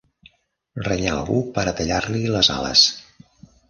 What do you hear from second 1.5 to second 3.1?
per a tallar-li les ales.